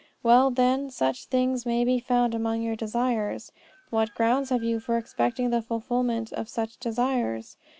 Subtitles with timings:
[0.23, 3.51] Well, then, such things being found among your desires,
[3.91, 7.55] what grounds have you for expecting the fulfilment of such desires?